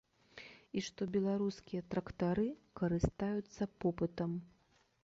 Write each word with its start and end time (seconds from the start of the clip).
І 0.79 0.81
што 0.87 1.01
беларускія 1.17 1.85
трактары 1.91 2.47
карыстаюцца 2.81 3.71
попытам. 3.85 4.31